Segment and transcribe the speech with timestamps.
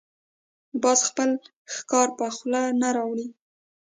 [0.81, 1.29] باز خپل
[1.75, 3.27] ښکار په خوله نه راوړي